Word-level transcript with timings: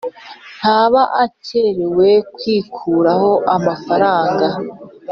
ntaba 0.57 1.01
acyemerewe 1.23 2.09
kwikuraho 2.35 3.31
amafaranga 3.55 4.47